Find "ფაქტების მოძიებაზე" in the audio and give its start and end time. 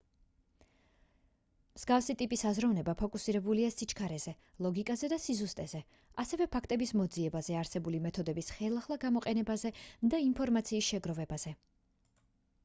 6.57-7.59